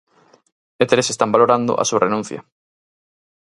E 0.81 0.85
tres 0.91 1.07
están 1.13 1.33
valorando 1.35 1.71
a 1.75 1.83
súa 1.89 2.03
renuncia. 2.05 2.39